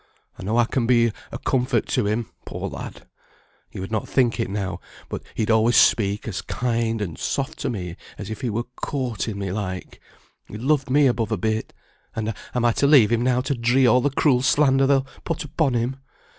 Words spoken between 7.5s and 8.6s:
to me as if he